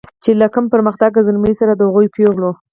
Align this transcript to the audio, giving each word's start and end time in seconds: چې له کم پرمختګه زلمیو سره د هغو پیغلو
چې 0.23 0.31
له 0.39 0.47
کم 0.53 0.65
پرمختګه 0.73 1.25
زلمیو 1.27 1.59
سره 1.61 1.71
د 1.75 1.81
هغو 1.87 2.01
پیغلو 2.15 2.51